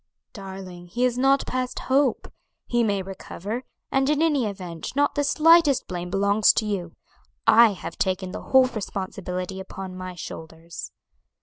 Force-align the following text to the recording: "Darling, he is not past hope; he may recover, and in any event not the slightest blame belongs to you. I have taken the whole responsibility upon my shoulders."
"Darling, 0.33 0.87
he 0.87 1.05
is 1.05 1.15
not 1.15 1.45
past 1.45 1.77
hope; 1.81 2.33
he 2.65 2.83
may 2.83 3.03
recover, 3.03 3.63
and 3.91 4.09
in 4.09 4.19
any 4.23 4.47
event 4.47 4.95
not 4.95 5.13
the 5.13 5.23
slightest 5.23 5.87
blame 5.87 6.09
belongs 6.09 6.51
to 6.53 6.65
you. 6.65 6.95
I 7.45 7.73
have 7.73 7.99
taken 7.99 8.31
the 8.31 8.41
whole 8.41 8.65
responsibility 8.65 9.59
upon 9.59 9.95
my 9.95 10.15
shoulders." 10.15 10.91